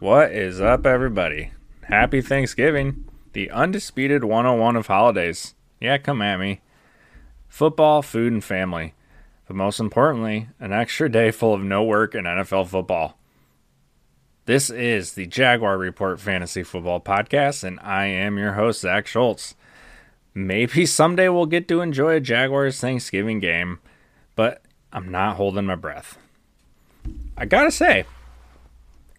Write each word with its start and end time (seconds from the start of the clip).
What 0.00 0.32
is 0.32 0.62
up, 0.62 0.86
everybody? 0.86 1.52
Happy 1.82 2.22
Thanksgiving, 2.22 3.04
the 3.34 3.50
undisputed 3.50 4.24
101 4.24 4.76
of 4.76 4.86
holidays. 4.86 5.54
Yeah, 5.78 5.98
come 5.98 6.22
at 6.22 6.40
me. 6.40 6.62
Football, 7.50 8.00
food, 8.00 8.32
and 8.32 8.42
family. 8.42 8.94
But 9.46 9.56
most 9.56 9.78
importantly, 9.78 10.48
an 10.58 10.72
extra 10.72 11.10
day 11.10 11.30
full 11.30 11.52
of 11.52 11.62
no 11.62 11.82
work 11.84 12.14
and 12.14 12.26
NFL 12.26 12.68
football. 12.68 13.18
This 14.46 14.70
is 14.70 15.12
the 15.12 15.26
Jaguar 15.26 15.76
Report 15.76 16.18
Fantasy 16.18 16.62
Football 16.62 17.02
Podcast, 17.02 17.62
and 17.62 17.78
I 17.80 18.06
am 18.06 18.38
your 18.38 18.54
host, 18.54 18.80
Zach 18.80 19.06
Schultz. 19.06 19.54
Maybe 20.32 20.86
someday 20.86 21.28
we'll 21.28 21.44
get 21.44 21.68
to 21.68 21.82
enjoy 21.82 22.16
a 22.16 22.20
Jaguars 22.20 22.80
Thanksgiving 22.80 23.38
game, 23.38 23.80
but 24.34 24.62
I'm 24.94 25.10
not 25.10 25.36
holding 25.36 25.66
my 25.66 25.74
breath. 25.74 26.16
I 27.36 27.44
gotta 27.44 27.70
say, 27.70 28.06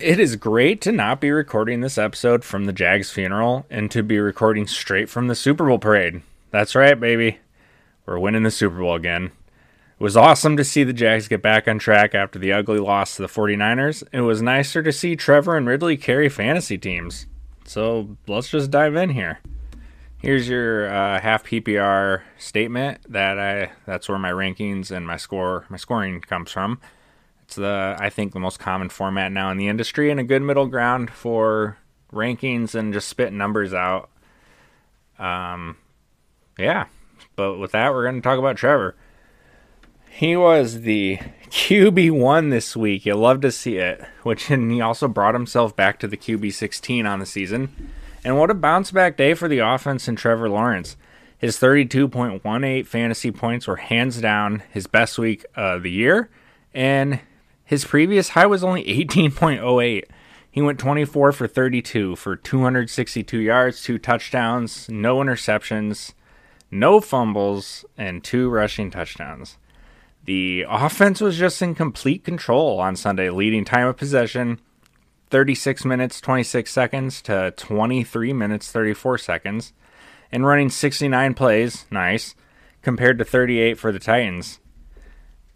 it 0.02 0.20
is 0.20 0.36
great 0.36 0.82
to 0.82 0.92
not 0.92 1.22
be 1.22 1.30
recording 1.32 1.82
this 1.82 1.98
episode 1.98 2.44
from 2.44 2.66
the 2.66 2.74
Jags 2.74 3.12
funeral 3.12 3.66
and 3.70 3.92
to 3.92 4.02
be 4.02 4.20
recording 4.20 4.66
straight 4.66 5.10
from 5.10 5.28
the 5.28 5.36
Super 5.36 5.68
Bowl 5.68 5.78
parade. 5.78 6.22
That's 6.50 6.74
right, 6.74 7.00
baby. 7.00 7.40
We're 8.06 8.18
winning 8.18 8.44
the 8.44 8.52
Super 8.52 8.80
Bowl 8.80 8.96
again. 8.96 9.26
It 9.26 10.03
was 10.03 10.18
awesome 10.18 10.58
to 10.58 10.64
see 10.64 10.84
the 10.84 10.94
Jags 10.94 11.28
get 11.28 11.44
back 11.44 11.68
on 11.68 11.78
track 11.78 12.16
after 12.16 12.40
the 12.40 12.52
ugly 12.52 12.80
loss 12.80 13.16
to 13.16 13.22
the 13.22 13.28
49ers. 13.28 14.03
It 14.12 14.22
was 14.22 14.42
nicer 14.42 14.81
to 14.81 14.92
see 14.92 15.16
Trevor 15.16 15.56
and 15.56 15.68
Ridley 15.68 15.98
carry 15.98 16.30
fantasy 16.30 16.80
teams. 16.80 17.28
So 17.66 18.18
let's 18.28 18.50
just 18.50 18.72
dive 18.72 18.96
in 18.96 19.12
here. 19.12 19.40
Here's 20.18 20.50
your 20.50 20.92
uh, 20.92 21.20
half 21.22 21.44
PPR 21.44 22.22
statement 22.40 23.00
that 23.08 23.40
I 23.40 23.72
that's 23.86 24.09
where 24.09 24.20
my 24.20 24.31
rankings 24.31 24.92
and 24.92 25.06
my 25.06 25.18
score 25.18 25.66
my 25.70 25.78
scoring 25.78 26.22
comes 26.22 26.52
from. 26.52 26.80
It's 27.51 27.57
the 27.57 27.97
I 28.00 28.09
think 28.09 28.31
the 28.31 28.39
most 28.39 28.59
common 28.59 28.88
format 28.88 29.29
now 29.34 29.51
in 29.51 29.57
the 29.57 29.67
industry 29.67 30.09
and 30.09 30.22
a 30.22 30.23
good 30.23 30.41
middle 30.41 30.67
ground 30.67 31.09
for 31.09 31.78
rankings 32.13 32.75
and 32.75 32.94
just 32.94 33.09
spitting 33.09 33.38
numbers 33.38 33.73
out. 33.73 34.09
Um, 35.19 35.75
yeah. 36.57 36.85
But 37.35 37.57
with 37.57 37.73
that, 37.73 37.91
we're 37.91 38.03
going 38.03 38.16
to 38.16 38.22
talk 38.22 38.39
about 38.39 38.56
Trevor. 38.56 38.95
He 40.09 40.38
was 40.38 40.84
the 40.84 41.19
QB 41.50 42.12
one 42.12 42.51
this 42.51 42.78
week. 42.78 43.06
You 43.06 43.16
love 43.16 43.41
to 43.41 43.51
see 43.51 43.75
it. 43.75 44.01
Which 44.23 44.50
and 44.50 44.72
he 44.72 44.79
also 44.79 45.09
brought 45.09 45.35
himself 45.35 45.75
back 45.75 46.00
to 46.00 46.07
the 46.07 46.16
QB 46.16 46.53
sixteen 46.53 47.06
on 47.06 47.19
the 47.19 47.25
season. 47.25 47.91
And 48.23 48.39
what 48.39 48.50
a 48.50 48.53
bounce 48.53 48.91
back 48.91 49.18
day 49.18 49.33
for 49.33 49.50
the 49.50 49.59
offense 49.59 50.07
and 50.07 50.18
Trevor 50.18 50.47
Lawrence. 50.47 50.95
His 51.38 51.57
32.18 51.57 52.85
fantasy 52.85 53.31
points 53.31 53.68
were 53.68 53.75
hands 53.75 54.22
down 54.22 54.63
his 54.72 54.88
best 54.88 55.19
week 55.19 55.45
of 55.53 55.83
the 55.83 55.91
year, 55.91 56.29
and 56.73 57.19
his 57.72 57.86
previous 57.86 58.28
high 58.28 58.48
was 58.48 58.66
only 58.66 58.84
18.08. 58.84 60.04
He 60.52 60.62
went 60.62 60.78
24 60.78 61.32
for 61.32 61.48
32 61.48 62.18
for 62.18 62.36
262 62.36 63.38
yards, 63.38 63.82
two 63.82 63.98
touchdowns, 63.98 64.90
no 64.90 65.20
interceptions, 65.20 66.12
no 66.70 67.00
fumbles, 67.00 67.86
and 67.98 68.22
two 68.26 68.50
rushing 68.50 68.92
touchdowns. 68.92 69.58
The 70.26 70.66
offense 70.68 71.22
was 71.22 71.38
just 71.38 71.62
in 71.62 71.74
complete 71.74 72.26
control 72.26 72.78
on 72.81 72.98
Sunday, 72.98 73.30
leading 73.30 73.64
time 73.64 73.88
of 73.88 73.96
possession 73.96 74.60
36 75.30 75.86
minutes 75.86 76.20
26 76.20 76.70
seconds 76.70 77.22
to 77.22 77.54
23 77.56 78.34
minutes 78.34 78.70
34 78.70 79.18
seconds, 79.18 79.72
and 80.30 80.46
running 80.46 80.70
69 80.70 81.34
plays, 81.36 81.86
nice, 81.90 82.36
compared 82.81 83.18
to 83.18 83.24
38 83.24 83.80
for 83.80 83.94
the 83.94 84.00
Titans. 84.00 84.60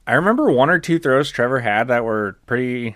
I 0.07 0.13
remember 0.13 0.51
one 0.51 0.69
or 0.69 0.79
two 0.79 0.99
throws 0.99 1.31
Trevor 1.31 1.59
had 1.59 1.87
that 1.87 2.03
were 2.03 2.37
pretty, 2.45 2.95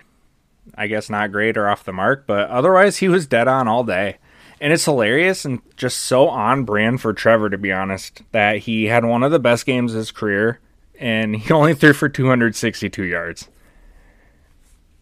I 0.74 0.86
guess, 0.86 1.10
not 1.10 1.32
great 1.32 1.56
or 1.56 1.68
off 1.68 1.84
the 1.84 1.92
mark, 1.92 2.26
but 2.26 2.48
otherwise 2.48 2.98
he 2.98 3.08
was 3.08 3.26
dead 3.26 3.48
on 3.48 3.68
all 3.68 3.84
day. 3.84 4.18
And 4.60 4.72
it's 4.72 4.84
hilarious 4.84 5.44
and 5.44 5.60
just 5.76 5.98
so 5.98 6.28
on 6.28 6.64
brand 6.64 7.00
for 7.00 7.12
Trevor, 7.12 7.48
to 7.50 7.58
be 7.58 7.72
honest, 7.72 8.22
that 8.32 8.58
he 8.58 8.84
had 8.84 9.04
one 9.04 9.22
of 9.22 9.32
the 9.32 9.38
best 9.38 9.66
games 9.66 9.92
of 9.92 9.98
his 9.98 10.10
career 10.10 10.60
and 11.00 11.34
he 11.34 11.52
only 11.52 11.74
threw 11.74 11.94
for 11.94 12.08
262 12.08 13.02
yards. 13.02 13.48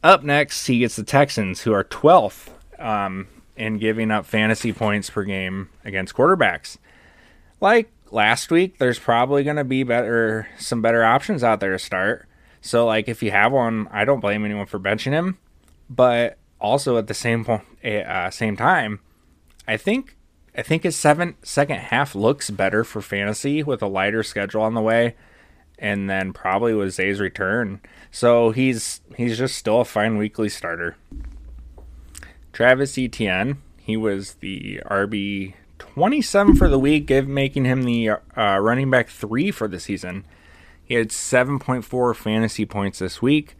Up 0.02 0.22
next, 0.22 0.66
he 0.66 0.78
gets 0.78 0.96
the 0.96 1.02
Texans, 1.02 1.62
who 1.62 1.72
are 1.72 1.82
12th 1.82 2.50
um, 2.78 3.26
in 3.56 3.78
giving 3.78 4.12
up 4.12 4.24
fantasy 4.24 4.72
points 4.72 5.10
per 5.10 5.24
game 5.24 5.70
against 5.84 6.14
quarterbacks. 6.14 6.78
Like 7.60 7.90
last 8.12 8.50
week, 8.50 8.78
there's 8.78 8.98
probably 8.98 9.44
going 9.44 9.56
to 9.56 9.64
be 9.64 9.82
better 9.82 10.48
some 10.58 10.82
better 10.82 11.04
options 11.04 11.44
out 11.44 11.60
there 11.60 11.72
to 11.72 11.78
start. 11.78 12.28
So, 12.60 12.86
like, 12.86 13.08
if 13.08 13.22
you 13.22 13.30
have 13.30 13.52
one, 13.52 13.88
I 13.90 14.04
don't 14.04 14.20
blame 14.20 14.44
anyone 14.44 14.66
for 14.66 14.78
benching 14.78 15.12
him. 15.12 15.38
But 15.88 16.38
also 16.60 16.98
at 16.98 17.06
the 17.06 17.14
same 17.14 17.44
point, 17.44 17.62
uh, 17.84 18.30
same 18.30 18.56
time, 18.56 19.00
I 19.66 19.76
think 19.76 20.16
I 20.56 20.62
think 20.62 20.82
his 20.82 20.96
seven 20.96 21.36
second 21.42 21.78
half 21.78 22.14
looks 22.14 22.50
better 22.50 22.84
for 22.84 23.00
fantasy 23.00 23.62
with 23.62 23.82
a 23.82 23.86
lighter 23.86 24.22
schedule 24.22 24.62
on 24.62 24.74
the 24.74 24.80
way, 24.80 25.14
and 25.78 26.10
then 26.10 26.32
probably 26.32 26.74
with 26.74 26.94
Zay's 26.94 27.20
return. 27.20 27.80
So 28.10 28.50
he's 28.50 29.00
he's 29.16 29.38
just 29.38 29.56
still 29.56 29.82
a 29.82 29.84
fine 29.84 30.18
weekly 30.18 30.48
starter. 30.48 30.96
Travis 32.52 32.98
Etienne, 32.98 33.62
he 33.80 33.96
was 33.96 34.34
the 34.34 34.80
RB 34.84 35.54
27 35.94 36.56
for 36.56 36.68
the 36.68 36.78
week, 36.78 37.06
give, 37.06 37.26
making 37.26 37.64
him 37.64 37.82
the 37.82 38.10
uh, 38.10 38.58
running 38.58 38.90
back 38.90 39.08
three 39.08 39.50
for 39.50 39.68
the 39.68 39.80
season. 39.80 40.24
He 40.84 40.94
had 40.94 41.08
7.4 41.08 42.16
fantasy 42.16 42.64
points 42.64 43.00
this 43.00 43.20
week. 43.20 43.56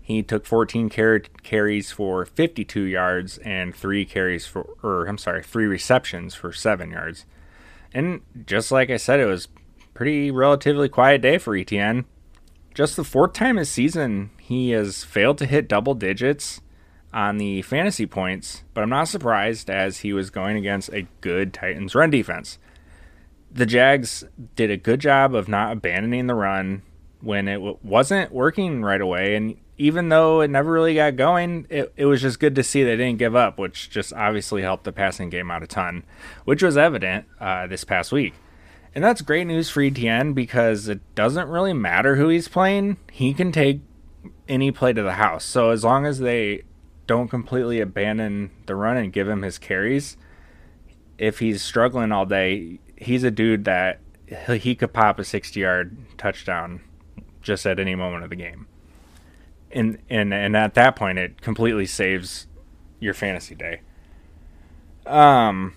He 0.00 0.22
took 0.22 0.44
14 0.44 0.90
car- 0.90 1.22
carries 1.42 1.90
for 1.90 2.26
52 2.26 2.82
yards 2.82 3.38
and 3.38 3.74
three 3.74 4.04
carries 4.04 4.46
for, 4.46 4.76
or 4.82 5.06
I'm 5.06 5.16
sorry, 5.16 5.42
three 5.42 5.64
receptions 5.64 6.34
for 6.34 6.52
seven 6.52 6.90
yards. 6.90 7.24
And 7.94 8.20
just 8.46 8.70
like 8.70 8.90
I 8.90 8.98
said, 8.98 9.18
it 9.18 9.26
was 9.26 9.48
pretty 9.94 10.30
relatively 10.30 10.88
quiet 10.88 11.22
day 11.22 11.38
for 11.38 11.54
ETN. 11.54 12.04
Just 12.74 12.96
the 12.96 13.04
fourth 13.04 13.32
time 13.32 13.56
this 13.56 13.70
season 13.70 14.30
he 14.38 14.70
has 14.70 15.04
failed 15.04 15.38
to 15.38 15.46
hit 15.46 15.68
double 15.68 15.94
digits 15.94 16.60
on 17.14 17.38
the 17.38 17.62
fantasy 17.62 18.06
points, 18.06 18.64
but 18.74 18.82
I'm 18.82 18.90
not 18.90 19.06
surprised 19.06 19.70
as 19.70 19.98
he 19.98 20.12
was 20.12 20.30
going 20.30 20.56
against 20.56 20.92
a 20.92 21.06
good 21.20 21.54
Titans 21.54 21.94
run 21.94 22.10
defense. 22.10 22.58
The 23.52 23.66
Jags 23.66 24.24
did 24.56 24.70
a 24.70 24.76
good 24.76 25.00
job 25.00 25.32
of 25.32 25.48
not 25.48 25.72
abandoning 25.72 26.26
the 26.26 26.34
run 26.34 26.82
when 27.20 27.46
it 27.46 27.54
w- 27.54 27.78
wasn't 27.84 28.32
working 28.32 28.82
right 28.82 29.00
away, 29.00 29.36
and 29.36 29.56
even 29.78 30.08
though 30.08 30.40
it 30.40 30.50
never 30.50 30.72
really 30.72 30.96
got 30.96 31.14
going, 31.14 31.66
it, 31.70 31.92
it 31.96 32.06
was 32.06 32.20
just 32.20 32.40
good 32.40 32.56
to 32.56 32.64
see 32.64 32.82
they 32.82 32.96
didn't 32.96 33.18
give 33.18 33.36
up, 33.36 33.58
which 33.58 33.90
just 33.90 34.12
obviously 34.12 34.62
helped 34.62 34.82
the 34.82 34.92
passing 34.92 35.30
game 35.30 35.52
out 35.52 35.62
a 35.62 35.68
ton, 35.68 36.04
which 36.44 36.64
was 36.64 36.76
evident 36.76 37.26
uh, 37.40 37.68
this 37.68 37.84
past 37.84 38.10
week. 38.10 38.34
And 38.92 39.02
that's 39.02 39.22
great 39.22 39.46
news 39.46 39.70
for 39.70 39.80
ETN 39.80 40.34
because 40.34 40.88
it 40.88 41.00
doesn't 41.14 41.48
really 41.48 41.72
matter 41.72 42.16
who 42.16 42.28
he's 42.28 42.48
playing. 42.48 42.96
He 43.10 43.34
can 43.34 43.52
take 43.52 43.80
any 44.48 44.72
play 44.72 44.92
to 44.92 45.02
the 45.02 45.14
house. 45.14 45.44
So 45.44 45.70
as 45.70 45.82
long 45.82 46.06
as 46.06 46.18
they 46.20 46.62
don't 47.06 47.28
completely 47.28 47.80
abandon 47.80 48.50
the 48.66 48.74
run 48.74 48.96
and 48.96 49.12
give 49.12 49.28
him 49.28 49.42
his 49.42 49.58
carries, 49.58 50.16
if 51.18 51.38
he's 51.38 51.62
struggling 51.62 52.12
all 52.12 52.26
day, 52.26 52.78
he's 52.96 53.24
a 53.24 53.30
dude 53.30 53.64
that 53.64 54.00
he 54.48 54.74
could 54.74 54.92
pop 54.92 55.18
a 55.18 55.24
60 55.24 55.60
yard 55.60 55.96
touchdown 56.18 56.80
just 57.42 57.66
at 57.66 57.78
any 57.78 57.94
moment 57.94 58.24
of 58.24 58.30
the 58.30 58.36
game. 58.36 58.66
And, 59.70 59.98
and 60.08 60.32
and 60.32 60.56
at 60.56 60.74
that 60.74 60.94
point 60.94 61.18
it 61.18 61.40
completely 61.40 61.86
saves 61.86 62.46
your 63.00 63.12
fantasy 63.12 63.54
day. 63.54 63.80
Um 65.04 65.74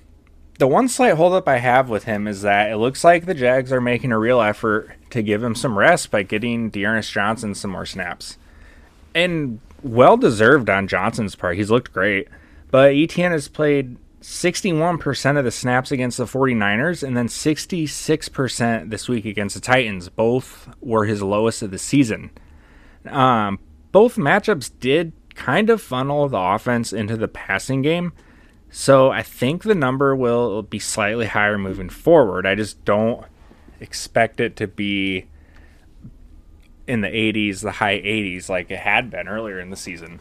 the 0.59 0.67
one 0.67 0.87
slight 0.87 1.15
holdup 1.15 1.47
I 1.47 1.57
have 1.57 1.89
with 1.89 2.05
him 2.05 2.27
is 2.27 2.41
that 2.41 2.71
it 2.71 2.77
looks 2.77 3.03
like 3.03 3.25
the 3.25 3.35
Jags 3.35 3.71
are 3.71 3.81
making 3.81 4.11
a 4.11 4.17
real 4.17 4.41
effort 4.41 4.91
to 5.11 5.21
give 5.21 5.43
him 5.43 5.53
some 5.53 5.77
rest 5.77 6.09
by 6.09 6.23
getting 6.23 6.69
D'Ernest 6.69 7.11
Johnson 7.11 7.53
some 7.53 7.71
more 7.71 7.85
snaps. 7.85 8.37
And 9.13 9.59
well 9.83 10.17
deserved 10.17 10.69
on 10.69 10.87
Johnson's 10.87 11.35
part. 11.35 11.57
He's 11.57 11.71
looked 11.71 11.93
great. 11.93 12.27
But 12.69 12.91
ETN 12.91 13.31
has 13.31 13.47
played 13.47 13.97
61% 14.21 15.37
of 15.37 15.45
the 15.45 15.51
snaps 15.51 15.91
against 15.91 16.17
the 16.17 16.25
49ers 16.25 17.01
and 17.01 17.15
then 17.15 17.27
66% 17.27 18.89
this 18.89 19.07
week 19.07 19.25
against 19.25 19.55
the 19.55 19.61
Titans. 19.61 20.09
Both 20.09 20.69
were 20.81 21.05
his 21.05 21.21
lowest 21.21 21.61
of 21.61 21.71
the 21.71 21.77
season. 21.77 22.31
Um, 23.05 23.59
both 23.91 24.15
matchups 24.15 24.71
did 24.79 25.13
kind 25.35 25.69
of 25.69 25.81
funnel 25.81 26.27
the 26.27 26.37
offense 26.37 26.91
into 26.91 27.15
the 27.15 27.27
passing 27.27 27.81
game. 27.81 28.11
So 28.69 29.11
I 29.11 29.23
think 29.23 29.63
the 29.63 29.75
number 29.75 30.15
will 30.15 30.61
be 30.61 30.79
slightly 30.79 31.27
higher 31.27 31.57
moving 31.57 31.89
forward. 31.89 32.45
I 32.45 32.55
just 32.55 32.83
don't 32.83 33.25
expect 33.79 34.39
it 34.39 34.55
to 34.57 34.67
be 34.67 35.27
in 36.87 37.01
the 37.01 37.07
80s, 37.07 37.61
the 37.61 37.71
high 37.73 37.99
80s, 37.99 38.49
like 38.49 38.71
it 38.71 38.79
had 38.79 39.09
been 39.09 39.27
earlier 39.27 39.59
in 39.59 39.69
the 39.69 39.75
season. 39.75 40.19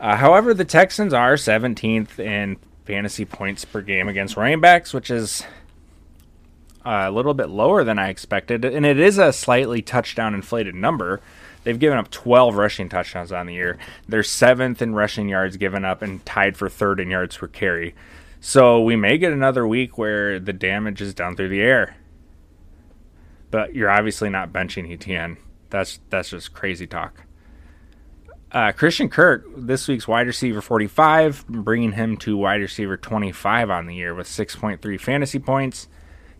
Uh, 0.00 0.16
however, 0.16 0.52
the 0.52 0.64
Texans 0.64 1.14
are 1.14 1.34
17th 1.34 2.18
in 2.18 2.56
fantasy 2.84 3.24
points 3.24 3.64
per 3.64 3.80
game 3.80 4.08
against 4.08 4.36
running 4.36 4.60
backs, 4.60 4.92
which 4.92 5.10
is 5.10 5.44
uh, 6.84 7.04
a 7.06 7.10
little 7.10 7.34
bit 7.34 7.48
lower 7.48 7.84
than 7.84 7.98
I 7.98 8.08
expected. 8.08 8.64
And 8.64 8.84
it 8.84 8.98
is 8.98 9.18
a 9.18 9.32
slightly 9.32 9.80
touchdown 9.80 10.34
inflated 10.34 10.74
number. 10.74 11.20
They've 11.62 11.78
given 11.78 11.98
up 11.98 12.10
12 12.10 12.56
rushing 12.56 12.88
touchdowns 12.88 13.30
on 13.30 13.46
the 13.46 13.54
year. 13.54 13.78
They're 14.08 14.24
seventh 14.24 14.82
in 14.82 14.94
rushing 14.94 15.28
yards 15.28 15.56
given 15.56 15.84
up 15.84 16.02
and 16.02 16.24
tied 16.26 16.56
for 16.56 16.68
third 16.68 16.98
in 16.98 17.08
yards 17.08 17.36
per 17.36 17.46
carry. 17.46 17.94
So 18.40 18.82
we 18.82 18.96
may 18.96 19.18
get 19.18 19.32
another 19.32 19.66
week 19.68 19.96
where 19.96 20.40
the 20.40 20.52
damage 20.52 21.00
is 21.00 21.14
done 21.14 21.36
through 21.36 21.50
the 21.50 21.62
air. 21.62 21.94
But 23.52 23.76
you're 23.76 23.90
obviously 23.90 24.30
not 24.30 24.52
benching 24.52 24.98
ETN. 24.98 25.36
That's 25.72 26.00
that's 26.10 26.28
just 26.28 26.52
crazy 26.52 26.86
talk. 26.86 27.24
Uh, 28.52 28.70
Christian 28.72 29.08
Kirk, 29.08 29.46
this 29.56 29.88
week's 29.88 30.06
wide 30.06 30.26
receiver 30.26 30.60
45, 30.60 31.46
bringing 31.48 31.92
him 31.92 32.18
to 32.18 32.36
wide 32.36 32.60
receiver 32.60 32.98
25 32.98 33.70
on 33.70 33.86
the 33.86 33.94
year 33.94 34.14
with 34.14 34.26
6.3 34.26 35.00
fantasy 35.00 35.38
points. 35.38 35.88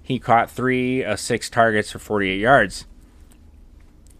He 0.03 0.19
caught 0.19 0.51
three 0.51 1.03
of 1.03 1.19
six 1.19 1.49
targets 1.49 1.91
for 1.91 1.99
48 1.99 2.39
yards. 2.39 2.87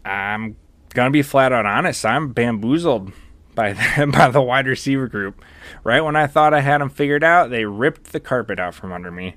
I'm 0.03 0.57
gonna 0.95 1.11
be 1.11 1.21
flat 1.21 1.53
out 1.53 1.67
honest. 1.67 2.03
I'm 2.03 2.33
bamboozled 2.33 3.13
by 3.53 3.73
the, 3.97 4.07
by 4.11 4.31
the 4.31 4.41
wide 4.41 4.65
receiver 4.65 5.07
group. 5.07 5.45
Right 5.83 6.01
when 6.01 6.15
I 6.15 6.25
thought 6.25 6.55
I 6.55 6.61
had 6.61 6.81
them 6.81 6.89
figured 6.89 7.23
out, 7.23 7.51
they 7.51 7.65
ripped 7.65 8.11
the 8.11 8.19
carpet 8.19 8.59
out 8.59 8.73
from 8.73 8.91
under 8.91 9.11
me. 9.11 9.35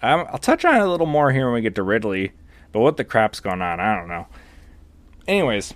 Um, 0.00 0.26
I'll 0.30 0.38
touch 0.38 0.64
on 0.64 0.76
it 0.76 0.82
a 0.82 0.88
little 0.88 1.06
more 1.06 1.32
here 1.32 1.46
when 1.46 1.54
we 1.54 1.60
get 1.62 1.74
to 1.74 1.82
Ridley, 1.82 2.30
but 2.70 2.78
what 2.78 2.96
the 2.96 3.04
crap's 3.04 3.40
going 3.40 3.62
on, 3.62 3.80
I 3.80 3.96
don't 3.96 4.08
know. 4.08 4.28
Anyways, 5.28 5.74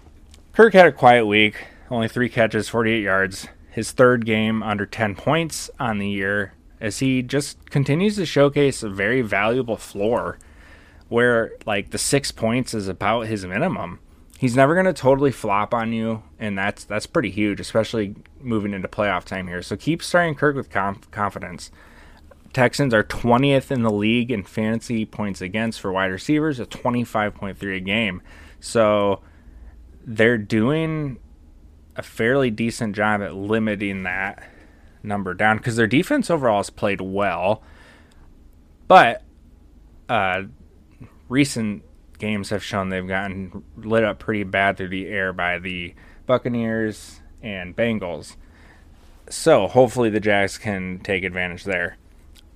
Kirk 0.53 0.75
had 0.75 0.87
a 0.87 0.93
quiet 0.93 1.27
week, 1.27 1.65
only 1.91 2.07
three 2.07 2.29
catches, 2.29 2.69
48 2.69 3.03
yards. 3.03 3.49
His 3.71 3.91
third 3.91 4.25
game 4.25 4.63
under 4.63 4.87
10 4.87 5.17
points 5.17 5.71
on 5.79 5.99
the 5.99 6.09
year, 6.09 6.55
as 6.81 7.01
he 7.01 7.23
just 7.23 7.69
continues 7.71 8.17
to 8.17 8.27
showcase 8.27 8.83
a 8.83 8.89
very 8.89 9.23
valuable 9.23 9.77
floor 9.77 10.39
where, 11.09 11.53
like, 11.67 11.91
the 11.91 11.99
six 11.99 12.31
points 12.31 12.75
is 12.75 12.87
about 12.87 13.27
his 13.27 13.45
minimum. 13.45 13.99
He's 14.39 14.57
never 14.57 14.75
going 14.75 14.87
to 14.87 14.93
totally 14.93 15.33
flop 15.33 15.75
on 15.75 15.93
you, 15.93 16.23
and 16.39 16.57
that's 16.57 16.85
that's 16.85 17.07
pretty 17.07 17.31
huge, 17.31 17.61
especially 17.61 18.15
moving 18.41 18.73
into 18.73 18.89
playoff 18.89 19.25
time 19.25 19.49
here. 19.49 19.63
So 19.63 19.77
keep 19.77 20.03
starting 20.03 20.35
Kirk 20.35 20.57
with 20.57 20.71
conf- 20.71 21.11
confidence. 21.11 21.71
Texans 22.53 22.95
are 22.95 23.05
20th 23.05 23.71
in 23.71 23.83
the 23.83 23.91
league 23.91 24.31
in 24.31 24.43
fantasy 24.45 25.05
points 25.05 25.41
against 25.41 25.81
for 25.81 25.93
wide 25.93 26.07
receivers, 26.07 26.59
a 26.59 26.67
25.3 26.67 27.77
a 27.77 27.81
game. 27.81 28.23
So 28.61 29.21
they're 30.05 30.39
doing 30.39 31.19
a 31.97 32.03
fairly 32.03 32.51
decent 32.51 32.97
job 32.97 33.21
at 33.23 33.35
limiting 33.35 34.05
that 34.05 34.49
number 35.03 35.35
down 35.35 35.57
because 35.57 35.77
their 35.77 35.87
defense 35.87 36.31
overall 36.31 36.59
has 36.59 36.71
played 36.71 37.01
well. 37.01 37.63
But 38.89 39.23
uh, 40.09 40.45
recent 41.29 41.83
games 42.19 42.51
have 42.51 42.63
shown 42.63 42.89
they've 42.89 43.07
gotten 43.07 43.65
lit 43.77 44.05
up 44.05 44.19
pretty 44.19 44.45
bad 44.45 44.77
through 44.77 44.89
the 44.89 45.09
air 45.09 45.33
by 45.33 45.59
the 45.59 45.95
Buccaneers 46.27 47.21
and 47.43 47.77
Bengals. 47.77 48.37
So 49.29 49.69
hopefully 49.69 50.11
the 50.11 50.21
Jags 50.21 50.59
can 50.59 50.99
take 51.01 51.25
advantage 51.25 51.65
there. 51.65 51.97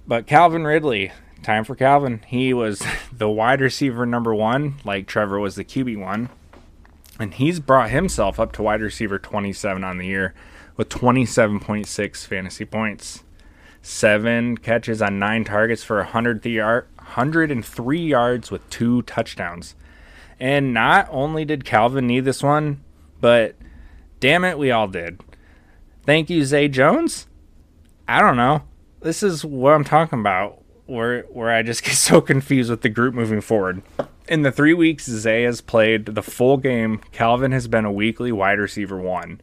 But 0.06 0.26
Calvin 0.26 0.64
Ridley, 0.64 1.12
time 1.42 1.64
for 1.64 1.74
Calvin. 1.74 2.22
He 2.26 2.52
was 2.52 2.82
the 3.12 3.28
wide 3.28 3.60
receiver 3.60 4.04
number 4.06 4.34
one, 4.34 4.76
like 4.84 5.06
Trevor 5.06 5.38
was 5.38 5.54
the 5.54 5.64
QB 5.64 5.98
one. 5.98 6.28
And 7.18 7.34
he's 7.34 7.60
brought 7.60 7.90
himself 7.90 8.40
up 8.40 8.52
to 8.52 8.62
wide 8.62 8.80
receiver 8.80 9.18
27 9.18 9.84
on 9.84 9.98
the 9.98 10.06
year 10.06 10.34
with 10.76 10.88
27.6 10.88 12.26
fantasy 12.26 12.64
points. 12.64 13.22
Seven 13.82 14.56
catches 14.56 15.02
on 15.02 15.18
nine 15.18 15.44
targets 15.44 15.84
for 15.84 15.98
103 15.98 18.00
yards 18.00 18.50
with 18.50 18.70
two 18.70 19.02
touchdowns. 19.02 19.74
And 20.40 20.74
not 20.74 21.06
only 21.10 21.44
did 21.44 21.64
Calvin 21.64 22.06
need 22.06 22.24
this 22.24 22.42
one, 22.42 22.82
but 23.20 23.54
damn 24.20 24.44
it, 24.44 24.58
we 24.58 24.70
all 24.70 24.88
did. 24.88 25.20
Thank 26.04 26.30
you, 26.30 26.44
Zay 26.44 26.68
Jones. 26.68 27.26
I 28.08 28.20
don't 28.20 28.36
know. 28.36 28.62
This 29.00 29.22
is 29.22 29.44
what 29.44 29.74
I'm 29.74 29.84
talking 29.84 30.18
about, 30.18 30.62
where 30.86 31.22
where 31.24 31.50
I 31.50 31.62
just 31.62 31.82
get 31.84 31.94
so 31.94 32.20
confused 32.20 32.70
with 32.70 32.80
the 32.80 32.88
group 32.88 33.14
moving 33.14 33.40
forward 33.40 33.82
in 34.28 34.42
the 34.42 34.52
three 34.52 34.74
weeks 34.74 35.04
Zay 35.04 35.42
has 35.42 35.60
played 35.60 36.06
the 36.06 36.22
full 36.22 36.56
game, 36.56 36.98
Calvin 37.12 37.52
has 37.52 37.68
been 37.68 37.84
a 37.84 37.92
weekly 37.92 38.32
wide 38.32 38.58
receiver 38.58 38.98
one. 38.98 39.40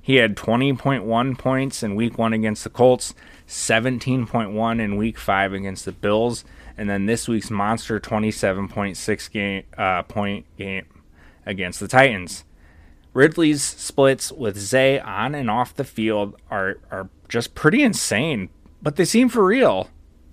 He 0.00 0.16
had 0.16 0.36
20.1 0.36 1.38
points 1.38 1.82
in 1.82 1.94
week 1.94 2.16
one 2.16 2.32
against 2.32 2.64
the 2.64 2.70
Colts, 2.70 3.14
17.1 3.46 4.80
in 4.80 4.96
week 4.96 5.18
five 5.18 5.52
against 5.52 5.84
the 5.84 5.92
Bills, 5.92 6.44
and 6.76 6.88
then 6.88 7.06
this 7.06 7.28
week's 7.28 7.50
monster 7.50 8.00
27.6 8.00 9.30
game 9.30 9.64
uh, 9.76 10.02
point 10.04 10.46
game 10.56 10.86
against 11.44 11.80
the 11.80 11.88
Titans. 11.88 12.44
Ridley's 13.12 13.62
splits 13.62 14.30
with 14.30 14.56
Zay 14.56 15.00
on 15.00 15.34
and 15.34 15.50
off 15.50 15.74
the 15.74 15.84
field 15.84 16.36
are 16.50 16.78
are 16.90 17.08
just 17.28 17.54
pretty 17.54 17.82
insane, 17.82 18.48
but 18.80 18.96
they 18.96 19.04
seem 19.04 19.28
for 19.28 19.44
real. 19.44 19.90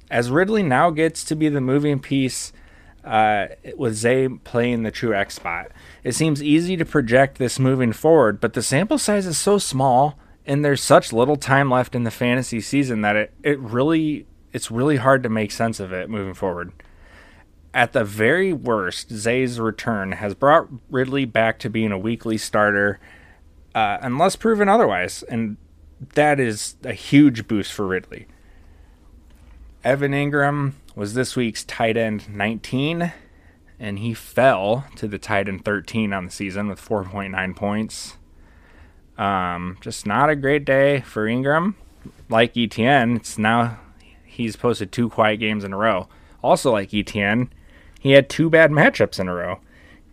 As 0.10 0.30
Ridley 0.32 0.64
now 0.64 0.92
gets 0.92 1.24
to 1.26 1.36
be 1.36 1.50
the 1.50 1.60
moving 1.60 2.00
piece 2.00 2.54
uh, 3.08 3.48
with 3.76 3.96
Zay 3.96 4.28
playing 4.28 4.84
the 4.84 4.92
true 4.92 5.14
X 5.14 5.36
spot. 5.36 5.72
It 6.04 6.14
seems 6.14 6.44
easy 6.44 6.78
to 6.78 6.86
project 6.86 7.38
this 7.38 7.58
moving 7.58 7.94
forward, 7.94 8.40
but 8.40 8.54
the 8.54 8.62
sample 8.62 8.98
size 8.98 9.26
is 9.26 9.38
so 9.38 9.58
small 9.58 10.20
and 10.48 10.64
there's 10.64 10.82
such 10.82 11.12
little 11.12 11.36
time 11.36 11.70
left 11.70 11.94
in 11.94 12.04
the 12.04 12.12
fantasy 12.12 12.62
season 12.62 13.02
that 13.02 13.16
it, 13.16 13.34
it 13.44 13.60
really 13.60 14.26
it's 14.54 14.72
really 14.72 14.96
hard 14.96 15.22
to 15.24 15.30
make 15.30 15.52
sense 15.52 15.80
of 15.80 15.92
it 15.92 16.10
moving 16.10 16.34
forward. 16.34 16.72
At 17.74 17.94
the 17.94 18.06
very 18.06 18.54
worst, 18.54 19.12
Zay's 19.12 19.60
return 19.60 20.14
has 20.14 20.34
brought 20.34 20.68
Ridley 20.90 21.26
back 21.26 21.60
to 21.60 21.70
being 21.70 21.92
a 21.92 21.98
weekly 21.98 22.38
starter, 22.38 23.00
uh, 23.76 23.98
unless 24.02 24.36
proven 24.36 24.70
otherwise, 24.70 25.22
and 25.24 25.58
that 26.14 26.40
is 26.40 26.76
a 26.84 26.94
huge 26.94 27.48
boost 27.48 27.74
for 27.74 27.86
Ridley. 27.86 28.26
Evan 29.88 30.12
Engram 30.12 30.74
was 30.98 31.14
this 31.14 31.38
week's 31.38 31.64
tight 31.64 31.96
end 31.96 32.28
19, 32.28 33.14
and 33.80 34.00
he 34.00 34.14
fell 34.14 34.86
to 34.98 35.08
the 35.08 35.18
tight 35.18 35.48
end 35.48 35.64
13 35.64 36.12
on 36.12 36.26
the 36.26 36.32
season 36.32 36.68
with 36.68 36.82
4.9 36.82 37.56
points. 37.56 38.18
Um, 39.18 39.78
just 39.80 40.06
not 40.06 40.30
a 40.30 40.36
great 40.36 40.66
day 40.66 41.00
for 41.00 41.26
Engram. 41.26 41.76
Like 42.28 42.56
ETN, 42.56 43.16
it's 43.16 43.38
now 43.38 43.80
he's 44.26 44.58
posted 44.58 44.92
two 44.92 45.08
quiet 45.08 45.38
games 45.38 45.64
in 45.64 45.72
a 45.72 45.78
row. 45.78 46.10
Also, 46.44 46.74
like 46.74 46.90
ETN, 46.90 47.48
he 48.02 48.12
had 48.12 48.30
two 48.30 48.50
bad 48.50 48.72
matchups 48.72 49.22
in 49.22 49.30
a 49.30 49.34
row. 49.34 49.62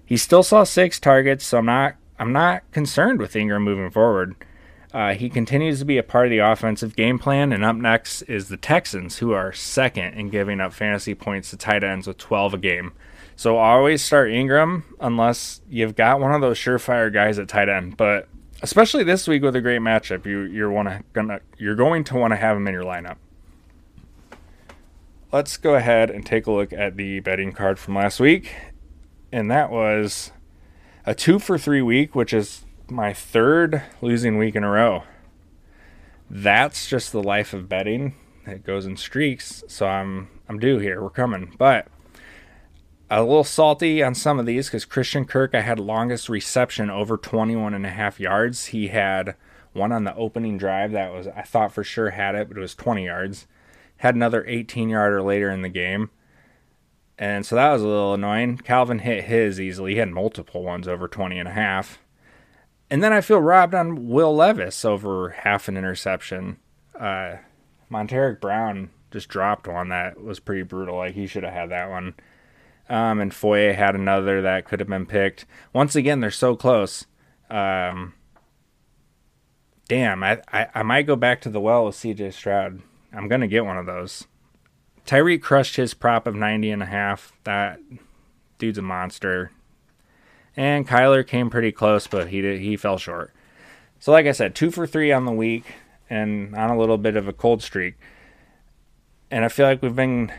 He 0.06 0.16
still 0.16 0.44
saw 0.44 0.62
six 0.62 1.00
targets, 1.00 1.44
so 1.44 1.58
I'm 1.58 1.66
not 1.66 1.96
I'm 2.16 2.32
not 2.32 2.62
concerned 2.70 3.18
with 3.18 3.34
Engram 3.34 3.62
moving 3.62 3.90
forward. 3.90 4.36
Uh, 4.94 5.12
he 5.12 5.28
continues 5.28 5.80
to 5.80 5.84
be 5.84 5.98
a 5.98 6.04
part 6.04 6.26
of 6.26 6.30
the 6.30 6.38
offensive 6.38 6.94
game 6.94 7.18
plan, 7.18 7.52
and 7.52 7.64
up 7.64 7.74
next 7.74 8.22
is 8.22 8.48
the 8.48 8.56
Texans, 8.56 9.18
who 9.18 9.32
are 9.32 9.52
second 9.52 10.14
in 10.14 10.30
giving 10.30 10.60
up 10.60 10.72
fantasy 10.72 11.16
points 11.16 11.50
to 11.50 11.56
tight 11.56 11.82
ends 11.82 12.06
with 12.06 12.16
12 12.16 12.54
a 12.54 12.58
game. 12.58 12.92
So 13.34 13.56
always 13.56 14.02
start 14.02 14.30
Engram 14.30 14.84
unless 15.00 15.60
you've 15.68 15.96
got 15.96 16.20
one 16.20 16.32
of 16.32 16.40
those 16.40 16.58
surefire 16.58 17.12
guys 17.12 17.40
at 17.40 17.48
tight 17.48 17.68
end. 17.68 17.96
But 17.96 18.28
especially 18.62 19.02
this 19.02 19.26
week 19.26 19.42
with 19.42 19.56
a 19.56 19.60
great 19.60 19.80
matchup, 19.80 20.26
you 20.26 20.42
you're 20.42 20.70
wanna 20.70 21.02
gonna 21.12 21.40
you're 21.58 21.74
going 21.74 22.04
to 22.04 22.14
want 22.14 22.30
to 22.30 22.36
have 22.36 22.56
him 22.56 22.68
in 22.68 22.74
your 22.74 22.84
lineup. 22.84 23.16
Let's 25.32 25.56
go 25.56 25.74
ahead 25.74 26.08
and 26.08 26.24
take 26.24 26.46
a 26.46 26.52
look 26.52 26.72
at 26.72 26.96
the 26.96 27.18
betting 27.18 27.50
card 27.50 27.80
from 27.80 27.96
last 27.96 28.20
week, 28.20 28.54
and 29.32 29.50
that 29.50 29.72
was 29.72 30.30
a 31.04 31.16
two 31.16 31.40
for 31.40 31.58
three 31.58 31.82
week, 31.82 32.14
which 32.14 32.32
is 32.32 32.63
my 32.88 33.12
third 33.12 33.82
losing 34.00 34.38
week 34.38 34.54
in 34.54 34.64
a 34.64 34.70
row. 34.70 35.04
That's 36.30 36.88
just 36.88 37.12
the 37.12 37.22
life 37.22 37.52
of 37.52 37.68
betting. 37.68 38.14
It 38.46 38.64
goes 38.64 38.86
in 38.86 38.96
streaks, 38.96 39.64
so 39.68 39.86
I'm 39.86 40.28
I'm 40.48 40.58
due 40.58 40.78
here. 40.78 41.02
We're 41.02 41.10
coming, 41.10 41.54
but 41.58 41.88
a 43.10 43.22
little 43.22 43.44
salty 43.44 44.02
on 44.02 44.14
some 44.14 44.38
of 44.38 44.46
these 44.46 44.66
because 44.66 44.84
Christian 44.84 45.24
Kirk, 45.24 45.54
I 45.54 45.60
had 45.60 45.78
longest 45.78 46.28
reception 46.28 46.90
over 46.90 47.16
21 47.16 47.74
and 47.74 47.86
a 47.86 47.90
half 47.90 48.18
yards. 48.18 48.66
He 48.66 48.88
had 48.88 49.36
one 49.72 49.92
on 49.92 50.04
the 50.04 50.14
opening 50.14 50.58
drive 50.58 50.92
that 50.92 51.12
was 51.12 51.28
I 51.28 51.42
thought 51.42 51.72
for 51.72 51.84
sure 51.84 52.10
had 52.10 52.34
it, 52.34 52.48
but 52.48 52.56
it 52.56 52.60
was 52.60 52.74
20 52.74 53.04
yards. 53.04 53.46
Had 53.98 54.14
another 54.14 54.44
18 54.46 54.88
yarder 54.88 55.22
later 55.22 55.50
in 55.50 55.62
the 55.62 55.68
game. 55.68 56.10
And 57.16 57.46
so 57.46 57.54
that 57.54 57.72
was 57.72 57.82
a 57.82 57.86
little 57.86 58.14
annoying. 58.14 58.58
Calvin 58.58 58.98
hit 58.98 59.24
his 59.24 59.60
easily. 59.60 59.92
He 59.92 59.98
had 59.98 60.10
multiple 60.10 60.64
ones 60.64 60.88
over 60.88 61.06
20 61.06 61.38
and 61.38 61.48
a 61.48 61.52
half. 61.52 62.00
And 62.90 63.02
then 63.02 63.12
I 63.12 63.20
feel 63.20 63.40
robbed 63.40 63.74
on 63.74 64.08
Will 64.08 64.34
Levis 64.34 64.84
over 64.84 65.30
half 65.30 65.68
an 65.68 65.76
interception. 65.76 66.58
Uh, 66.98 67.36
Montaric 67.90 68.40
Brown 68.40 68.90
just 69.10 69.28
dropped 69.28 69.66
one 69.68 69.88
that 69.88 70.20
was 70.20 70.40
pretty 70.40 70.62
brutal. 70.62 70.96
Like 70.96 71.14
he 71.14 71.26
should 71.26 71.44
have 71.44 71.52
had 71.52 71.70
that 71.70 71.90
one. 71.90 72.14
Um, 72.88 73.20
and 73.20 73.32
Foye 73.32 73.72
had 73.72 73.94
another 73.94 74.42
that 74.42 74.66
could 74.66 74.80
have 74.80 74.88
been 74.88 75.06
picked. 75.06 75.46
Once 75.72 75.96
again, 75.96 76.20
they're 76.20 76.30
so 76.30 76.54
close. 76.54 77.06
Um, 77.48 78.14
damn, 79.88 80.22
I, 80.22 80.42
I, 80.52 80.66
I 80.74 80.82
might 80.82 81.06
go 81.06 81.16
back 81.16 81.40
to 81.42 81.50
the 81.50 81.60
well 81.60 81.86
with 81.86 81.96
CJ 81.96 82.32
Stroud. 82.34 82.82
I'm 83.12 83.28
to 83.28 83.46
get 83.46 83.64
one 83.64 83.78
of 83.78 83.86
those. 83.86 84.26
Tyreek 85.06 85.42
crushed 85.42 85.76
his 85.76 85.94
prop 85.94 86.26
of 86.26 86.34
90 86.34 86.70
and 86.70 86.82
a 86.82 86.86
half. 86.86 87.32
That 87.44 87.78
dude's 88.58 88.78
a 88.78 88.82
monster. 88.82 89.50
And 90.56 90.86
Kyler 90.86 91.26
came 91.26 91.50
pretty 91.50 91.72
close, 91.72 92.06
but 92.06 92.28
he 92.28 92.40
did, 92.40 92.60
he 92.60 92.76
fell 92.76 92.98
short. 92.98 93.32
So 93.98 94.12
like 94.12 94.26
I 94.26 94.32
said, 94.32 94.54
2 94.54 94.70
for 94.70 94.86
3 94.86 95.12
on 95.12 95.24
the 95.24 95.32
week 95.32 95.64
and 96.08 96.54
on 96.54 96.70
a 96.70 96.78
little 96.78 96.98
bit 96.98 97.16
of 97.16 97.26
a 97.26 97.32
cold 97.32 97.62
streak. 97.62 97.94
And 99.30 99.44
I 99.44 99.48
feel 99.48 99.66
like 99.66 99.82
we've 99.82 99.96
been 99.96 100.32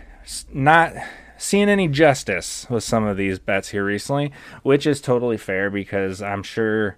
not 0.53 0.93
seeing 1.37 1.69
any 1.69 1.87
justice 1.87 2.65
with 2.69 2.83
some 2.83 3.05
of 3.05 3.17
these 3.17 3.39
bets 3.39 3.69
here 3.69 3.83
recently, 3.83 4.31
which 4.63 4.87
is 4.87 5.01
totally 5.01 5.37
fair 5.37 5.69
because 5.69 6.21
I'm 6.21 6.43
sure 6.43 6.97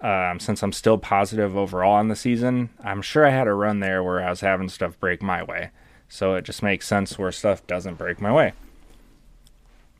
um, 0.00 0.38
since 0.38 0.62
I'm 0.62 0.72
still 0.72 0.98
positive 0.98 1.56
overall 1.56 1.94
on 1.94 2.08
the 2.08 2.16
season, 2.16 2.70
I'm 2.82 3.00
sure 3.00 3.26
I 3.26 3.30
had 3.30 3.48
a 3.48 3.54
run 3.54 3.80
there 3.80 4.02
where 4.02 4.22
I 4.22 4.30
was 4.30 4.40
having 4.40 4.68
stuff 4.68 5.00
break 5.00 5.22
my 5.22 5.42
way. 5.42 5.70
So 6.08 6.34
it 6.34 6.44
just 6.44 6.62
makes 6.62 6.86
sense 6.86 7.18
where 7.18 7.32
stuff 7.32 7.66
doesn't 7.66 7.94
break 7.94 8.20
my 8.20 8.30
way. 8.30 8.52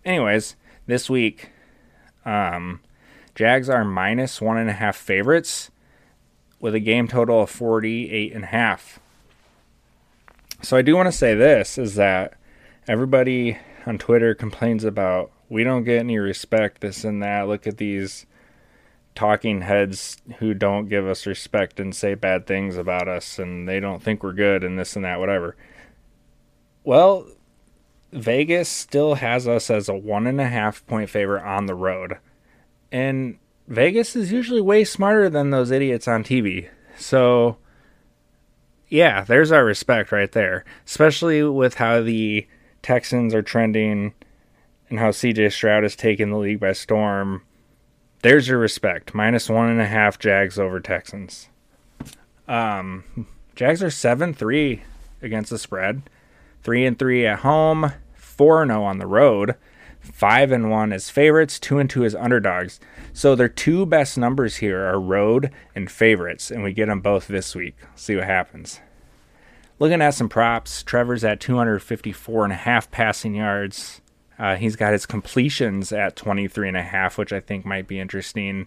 Anyways, 0.05 0.57
this 0.87 1.09
week, 1.09 1.51
um, 2.25 2.81
Jags 3.35 3.69
are 3.69 3.85
minus 3.85 4.41
one 4.41 4.57
and 4.57 4.71
a 4.71 4.75
half 4.75 4.97
favorites 4.97 5.71
with 6.61 6.75
a 6.75 6.81
game 6.81 7.09
total 7.09 7.43
of 7.43 7.51
48 7.51 8.33
and 8.33 8.45
a 8.45 8.49
half. 8.49 9.01
So 10.63 10.77
I 10.77 10.83
do 10.83 10.97
want 10.97 11.09
to 11.09 11.13
say 11.13 11.35
this 11.35 11.77
is 11.77 11.97
that 11.97 12.35
everybody 12.89 13.59
on 13.87 13.99
Twitter 13.99 14.35
complains 14.35 14.85
about 14.85 15.31
we 15.49 15.63
don't 15.63 15.85
get 15.85 15.99
any 15.99 16.19
respect, 16.19 16.81
this 16.81 17.05
and 17.05 17.23
that. 17.23 17.49
Look 17.49 17.67
at 17.67 17.77
these 17.77 18.25
talking 19.15 19.61
heads 19.61 20.17
who 20.39 20.55
don't 20.55 20.89
give 20.89 21.07
us 21.07 21.27
respect 21.27 21.79
and 21.79 21.95
say 21.95 22.15
bad 22.15 22.47
things 22.47 22.77
about 22.77 23.09
us 23.09 23.39
and 23.39 23.69
they 23.69 23.79
don't 23.79 24.03
think 24.03 24.23
we're 24.23 24.33
good 24.33 24.65
and 24.65 24.79
this 24.79 24.97
and 24.97 25.05
that, 25.05 25.21
whatever. 25.21 25.57
Well, 26.83 27.27
Vegas 28.15 28.69
still 28.69 29.17
has 29.17 29.49
us 29.49 29.71
as 29.71 29.89
a 29.89 29.95
one 29.95 30.29
and 30.29 30.41
a 30.41 30.47
half 30.47 30.87
point 30.87 31.11
favorite 31.11 31.43
on 31.43 31.67
the 31.67 31.75
road. 31.75 32.19
And 32.93 33.39
Vegas 33.67 34.15
is 34.15 34.31
usually 34.31 34.61
way 34.61 34.85
smarter 34.85 35.29
than 35.29 35.51
those 35.51 35.73
idiots 35.73 36.07
on 36.07 36.23
TV. 36.23 36.69
So, 36.97 37.57
yeah, 38.89 39.25
there's 39.25 39.51
our 39.51 39.65
respect 39.65 40.13
right 40.13 40.31
there. 40.31 40.65
Especially 40.87 41.43
with 41.43 41.75
how 41.75 42.03
the 42.03 42.47
Texans 42.83 43.35
are 43.35 43.43
trending 43.43 44.15
and 44.89 45.01
how 45.01 45.11
CJ 45.11 45.51
Stroud 45.51 45.83
has 45.83 45.97
taken 45.97 46.31
the 46.31 46.39
league 46.39 46.61
by 46.61 46.73
storm. 46.73 47.43
There's 48.23 48.47
your 48.47 48.59
respect. 48.59 49.13
Minus 49.13 49.51
one 49.51 49.69
and 49.69 49.81
a 49.81 49.87
half 49.87 50.21
Jags 50.21 50.57
over 50.57 50.79
Texans. 50.79 51.49
Um, 52.47 53.27
Jags 53.57 53.83
are 53.83 53.91
seven 53.91 54.35
three 54.35 54.85
against 55.21 55.51
the 55.51 55.59
spread, 55.59 56.03
three 56.63 56.87
and 56.87 56.97
three 56.97 57.27
at 57.27 57.41
home, 57.41 57.93
four 58.37 58.63
and 58.63 58.71
zero 58.71 58.83
oh 58.83 58.85
on 58.85 58.99
the 58.99 59.07
road, 59.07 59.57
five 60.01 60.53
and 60.53 60.71
one 60.71 60.93
as 60.93 61.11
favorites, 61.11 61.59
two 61.59 61.79
and 61.79 61.89
two 61.89 62.05
as 62.05 62.15
underdogs. 62.15 62.81
So 63.13 63.35
their 63.35 63.49
two 63.49 63.87
best 63.87 64.19
numbers 64.19 64.57
here 64.57 64.85
are 64.85 65.01
road 65.01 65.51
and 65.75 65.91
favorites, 65.91 66.51
and 66.51 66.63
we 66.63 66.73
get 66.73 66.87
them 66.87 67.01
both 67.01 67.29
this 67.29 67.55
week. 67.55 67.77
See 67.95 68.17
what 68.17 68.25
happens. 68.25 68.81
Looking 69.79 70.03
at 70.03 70.15
some 70.15 70.29
props, 70.29 70.83
Trevor's 70.83 71.25
at 71.25 71.41
254 71.41 72.45
and 72.45 72.53
a 72.53 72.57
half 72.57 72.91
passing 72.91 73.35
yards. 73.35 74.01
Uh, 74.39 74.57
he's 74.57 74.77
got 74.77 74.93
his 74.93 75.07
completions 75.07 75.93
at 75.93 76.17
23 76.17 76.69
and 76.69 76.77
a 76.77 76.83
half, 76.83 77.19
which 77.19 77.33
I 77.33 77.41
think 77.41 77.65
might 77.65 77.87
be 77.87 78.01
interesting 78.01 78.67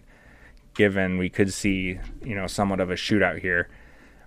given 0.78 1.18
we 1.18 1.28
could 1.28 1.52
see, 1.52 1.98
you 2.24 2.34
know, 2.36 2.46
somewhat 2.46 2.78
of 2.78 2.88
a 2.88 2.94
shootout 2.94 3.40
here. 3.40 3.68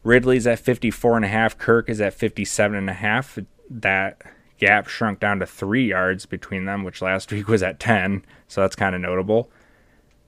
Ridley's 0.03 0.45
at 0.45 0.59
54 0.59 1.15
and 1.15 1.25
a 1.25 1.29
half, 1.29 1.57
Kirk 1.57 1.89
is 1.89 2.01
at 2.01 2.13
57 2.13 2.77
and 2.77 2.89
a 2.89 2.93
half. 2.93 3.39
That 3.69 4.21
gap 4.61 4.87
shrunk 4.87 5.19
down 5.19 5.39
to 5.39 5.45
3 5.45 5.85
yards 5.85 6.25
between 6.25 6.65
them, 6.65 6.83
which 6.83 7.01
last 7.01 7.31
week 7.31 7.47
was 7.47 7.63
at 7.63 7.79
10, 7.79 8.23
so 8.47 8.61
that's 8.61 8.75
kind 8.75 8.95
of 8.95 9.01
notable. 9.01 9.49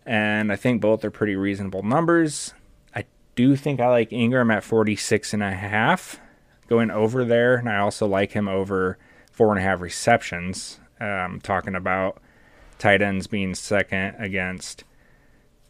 And 0.06 0.52
I 0.52 0.58
think 0.58 0.82
both 0.82 1.06
are 1.06 1.12
pretty 1.12 1.36
reasonable 1.36 1.84
numbers. 1.84 2.54
I 2.94 3.06
do 3.36 3.56
think 3.56 3.80
I 3.80 3.88
like 3.88 4.10
Engram 4.10 4.52
at 4.52 4.63
46 4.63 5.34
and 5.34 5.44
a 5.44 5.52
half 5.52 6.20
going 6.68 6.90
over 6.92 7.24
there, 7.24 7.56
and 7.56 7.70
I 7.70 7.78
also 7.78 8.08
like 8.08 8.32
him 8.32 8.50
over 8.50 8.98
four 9.32 9.52
and 9.52 9.60
a 9.60 9.63
half 9.63 9.80
receptions. 9.80 10.80
Um, 11.00 11.40
talking 11.42 11.75
about 11.75 12.22
tight 12.80 13.02
ends 13.02 13.28
being 13.28 13.56
second 13.56 14.16
against 14.18 14.84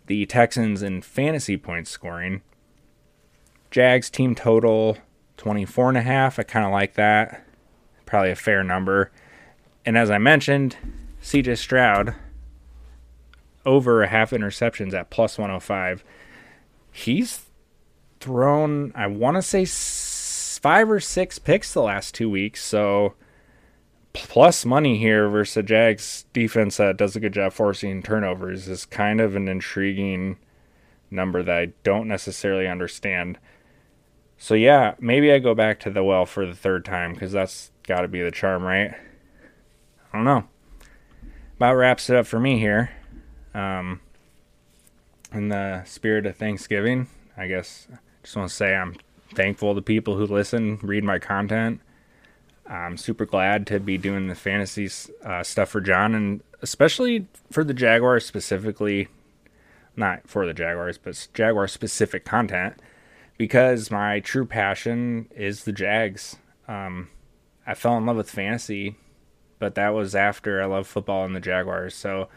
the 0.06 0.26
Texans 0.26 0.82
in 0.82 1.02
fantasy 1.02 1.58
points 1.58 1.92
scoring. 1.92 2.42
Jags 3.72 4.10
team 4.10 4.36
total 4.36 4.98
24 5.38 5.90
and 5.90 5.98
a 5.98 6.02
half. 6.02 6.40
I 6.40 6.44
kind 6.44 6.66
of 6.66 6.72
like 6.72 6.94
that. 6.94 7.43
Probably 8.14 8.30
a 8.30 8.36
fair 8.36 8.64
number. 8.64 9.10
And 9.88 9.98
as 9.98 10.12
I 10.12 10.20
mentioned, 10.20 10.78
CJ 11.24 11.58
Stroud 11.58 12.14
over 13.66 14.04
a 14.04 14.08
half 14.08 14.30
interceptions 14.30 14.94
at 14.94 15.10
plus 15.10 15.40
105. 15.40 16.04
He's 16.92 17.48
thrown, 18.20 18.92
I 18.94 19.08
want 19.08 19.38
to 19.38 19.42
say 19.42 19.66
five 20.62 20.92
or 20.92 21.00
six 21.00 21.40
picks 21.40 21.74
the 21.74 21.82
last 21.82 22.14
two 22.14 22.30
weeks. 22.30 22.64
So 22.64 23.16
plus 24.14 24.64
money 24.64 25.00
here 25.00 25.28
versus 25.28 25.58
a 25.58 25.64
Jags 25.64 26.26
defense 26.34 26.78
that 26.78 26.98
does 26.98 27.16
a 27.16 27.20
good 27.20 27.34
job 27.34 27.52
forcing 27.52 28.04
turnovers 28.04 28.68
is 28.68 28.86
kind 28.86 29.22
of 29.22 29.36
an 29.36 29.48
intriguing 29.48 30.38
number 31.10 31.42
that 31.42 31.58
I 31.58 31.66
don't 31.82 32.08
necessarily 32.08 32.68
understand. 32.68 33.40
So 34.38 34.54
yeah, 34.54 34.94
maybe 35.00 35.32
I 35.32 35.40
go 35.40 35.56
back 35.56 35.80
to 35.80 35.90
the 35.90 36.04
well 36.04 36.28
for 36.28 36.46
the 36.46 36.54
third 36.54 36.86
time 36.86 37.14
because 37.14 37.32
that's 37.32 37.72
got 37.88 38.02
to 38.02 38.08
be 38.08 38.22
the 38.22 38.32
charm, 38.32 38.64
right? 38.64 38.94
I 40.12 40.18
don't 40.18 40.26
know. 40.26 40.46
About 41.58 41.76
wraps 41.76 42.10
it 42.10 42.16
up 42.16 42.26
for 42.26 42.40
me 42.40 42.60
here. 42.60 42.92
Um, 43.54 44.02
in 45.32 45.50
the 45.50 45.84
spirit 45.86 46.26
of 46.26 46.36
Thanksgiving, 46.36 47.08
I 47.38 47.48
guess 47.48 47.88
just 48.24 48.36
want 48.36 48.50
to 48.50 48.56
say 48.56 48.76
I'm 48.76 48.96
thankful 49.34 49.76
to 49.76 49.82
people 49.82 50.16
who 50.16 50.26
listen, 50.26 50.80
read 50.82 51.04
my 51.04 51.20
content. 51.20 51.82
I'm 52.66 52.98
super 52.98 53.26
glad 53.26 53.68
to 53.68 53.80
be 53.80 53.98
doing 53.98 54.28
the 54.28 54.36
fantasy 54.36 54.90
uh, 55.26 55.44
stuff 55.44 55.70
for 55.70 55.82
John, 55.82 56.16
and 56.16 56.42
especially 56.62 57.28
for 57.52 57.64
the 57.64 57.74
Jaguars 57.74 58.26
specifically. 58.26 59.10
Not 59.96 60.28
for 60.28 60.48
the 60.48 60.56
Jaguars, 60.56 60.98
but 60.98 61.28
Jaguar 61.36 61.68
specific 61.68 62.26
content, 62.26 62.76
because 63.38 63.92
my 63.92 64.22
true 64.22 64.46
passion 64.46 65.30
is 65.36 65.66
the 65.66 65.72
Jags. 65.72 66.38
Um, 66.68 67.10
I 67.66 67.74
fell 67.74 67.98
in 67.98 68.06
love 68.06 68.18
with 68.18 68.30
fantasy, 68.30 68.96
but 69.60 69.76
that 69.76 69.90
was 69.90 70.16
after 70.16 70.62
I 70.62 70.66
loved 70.66 70.88
football 70.88 71.26
and 71.26 71.36
the 71.36 71.40
Jaguars. 71.40 71.96
So 71.96 72.28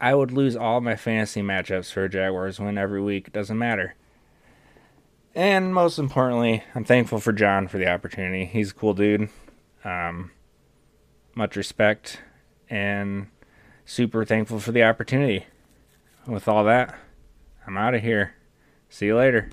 I 0.00 0.14
would 0.14 0.32
lose 0.32 0.56
all 0.56 0.80
my 0.80 0.96
fantasy 0.96 1.42
matchups 1.42 1.92
for 1.92 2.08
Jaguars 2.08 2.58
win 2.58 2.78
every 2.78 3.00
week. 3.00 3.28
It 3.28 3.32
doesn't 3.32 3.58
matter. 3.58 3.94
And 5.34 5.74
most 5.74 5.98
importantly, 5.98 6.64
I'm 6.74 6.84
thankful 6.84 7.20
for 7.20 7.32
John 7.32 7.68
for 7.68 7.76
the 7.76 7.88
opportunity. 7.88 8.46
He's 8.46 8.70
a 8.70 8.74
cool 8.74 8.94
dude. 8.94 9.28
Um, 9.84 10.30
much 11.34 11.56
respect 11.56 12.20
and 12.70 13.28
super 13.84 14.24
thankful 14.24 14.58
for 14.58 14.72
the 14.72 14.82
opportunity. 14.82 15.46
With 16.26 16.48
all 16.48 16.64
that, 16.64 16.98
I'm 17.66 17.76
out 17.76 17.94
of 17.94 18.02
here. 18.02 18.34
See 18.88 19.06
you 19.06 19.16
later. 19.16 19.50